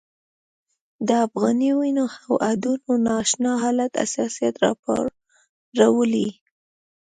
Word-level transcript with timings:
د 1.07 1.09
افغاني 1.25 1.71
وینو 1.79 2.05
او 2.23 2.31
هډونو 2.47 2.93
نا 3.05 3.13
اشنا 3.23 3.51
حالت 3.63 3.91
حساسیت 4.03 4.53
راپارولی. 4.63 6.27